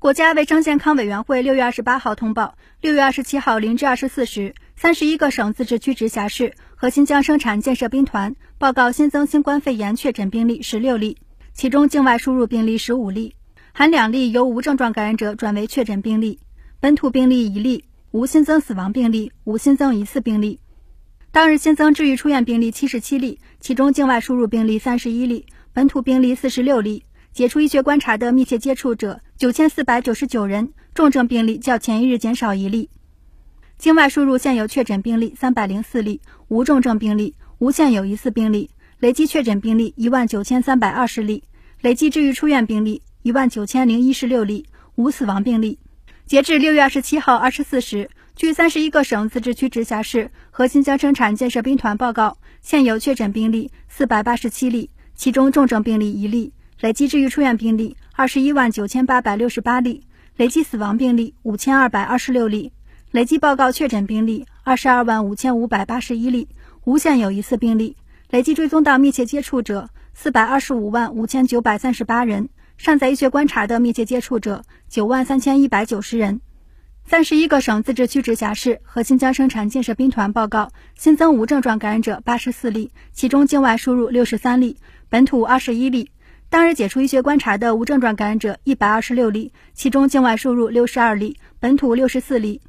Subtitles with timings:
[0.00, 11.18] 国家卫生健康委员会六月二十八号通报，六月二十七号零至二十四时，三十一个省、自治区、直辖市和新疆生产建设兵团报告新增新冠肺炎确诊病例十六例，
[11.52, 13.34] 其中境外输入病例十五例，
[13.72, 16.38] 含两例由无症状感染者转为确诊病例，
[16.78, 20.60] 本土病例一例，无新增死亡病例，无新增疑似病例。
[21.32, 27.04] 当日新增治愈出院病例七十七例，其中境外输入病例三十一例，本土病例四十六例。
[27.30, 32.90] 解除医学观察的密切接触者九千四百九十九人，重症病例较前一日减少一例。
[33.78, 38.68] 境外输入现有确诊病例三百零四例，无重症病例，无现有疑似病例，
[38.98, 41.44] 累计确诊病例一万九千三百二十例，
[41.82, 44.66] 累计治愈出院病例一万九千零一十六例，
[44.96, 45.78] 无死亡病例。
[46.26, 56.52] 截至六月二十七号二十四时，据三十一个省、自治区、直辖市和新疆生产建设兵团报告，现有确诊病例四百八十七例，其中重症病例一例。
[56.80, 60.02] 累计治愈出院病例二十一万九千八百六十八例，
[60.36, 62.72] 累计死亡病例五千二百二十六例，
[63.12, 66.48] 累计报告确诊病例二十二万五千五百八十一例，
[66.82, 67.96] 无现有疑似病例，
[68.30, 76.40] 累计追踪到密切接触者四百二十五万五千九百三十八人，尚在医学观察的密切接触者九万三千一百九十人。
[77.04, 84.76] 三十一个省、自治区、直辖市和新疆生产建设兵团报告新增无症状感染者八十四例，其中境外输入六十三例，
[85.08, 86.10] 本土二十一例。
[86.50, 92.62] 当日解除医学观察的无症状感染者一百二十六例，其中境外输入六十二例，本土六十四例。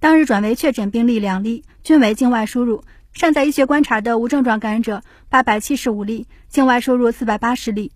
[0.00, 2.82] 当日转为确诊病例两例，均为境外输入。
[3.12, 7.92] 尚在医学观察的无症状感染者八百七十五例，境外输入四百八十例。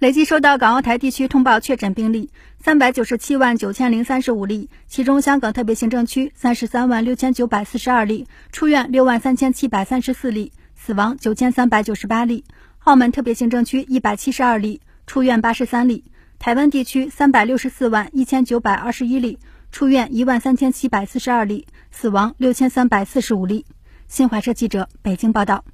[0.00, 12.44] 累计收到港澳台地区通报确诊病例三百九十七万九千零三十五例，其中香港特别行政区三十三万六千九百四十二例，出院六万三千七百三十四例，死亡九千三百九十八例。
[12.86, 16.04] 澳门特别行政区一百七十二例，出院八十三例；
[16.38, 19.40] 台湾地区三百六十四万一千九百二十一例，
[19.72, 23.66] 出院一万三千七百四十二例，死亡六千三百四十五例。
[24.06, 25.64] 新华社记者北京报道。